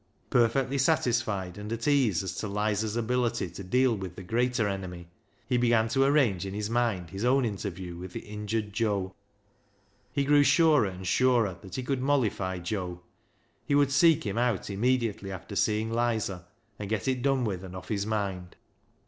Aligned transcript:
Perfectly 0.31 0.79
satisfied 0.79 1.59
and 1.59 1.71
at 1.71 1.87
ease 1.87 2.23
as 2.23 2.33
to 2.37 2.47
Lizer's 2.47 2.95
ability 2.95 3.51
to 3.51 3.63
deal 3.63 3.95
with 3.95 4.15
the 4.15 4.23
greater 4.23 4.67
enemy, 4.67 5.09
he 5.47 5.57
began 5.57 5.87
to 5.89 6.03
arrange 6.03 6.43
in 6.43 6.55
his 6.55 6.71
mind 6.71 7.11
his 7.11 7.23
own 7.23 7.45
interview 7.45 7.95
with 7.95 8.13
the 8.13 8.21
injured 8.21 8.73
Joe. 8.73 9.13
He 10.11 10.25
ISAAC'S 10.25 10.25
FIDDLE 10.25 10.25
297 10.25 10.33
grew 10.33 10.43
surer 10.43 10.85
and 10.95 11.05
surer 11.07 11.57
that 11.61 11.75
he 11.75 11.83
could 11.83 12.01
mollify 12.01 12.57
Joe. 12.57 13.01
He 13.63 13.75
would 13.75 13.91
seek 13.91 14.25
him 14.25 14.39
out 14.39 14.71
immediately 14.71 15.31
after 15.31 15.55
seeing 15.55 15.91
Lizer, 15.91 16.45
and 16.79 16.89
get 16.89 17.07
it 17.07 17.21
done 17.21 17.45
with 17.45 17.63
and 17.63 17.75
off 17.75 17.89
his 17.89 18.07
mind. 18.07 18.55